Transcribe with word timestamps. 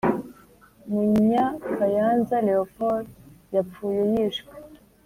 Munyakayanza 0.91 2.35
Leopold 2.47 3.07
yapfuye 3.55 4.01
yishwe 4.13 4.51